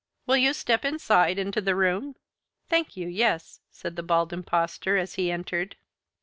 [0.25, 2.15] "Will you step inside into the room?"
[2.67, 5.75] "Thank you, yes," said the Bald Impostor, as he entered.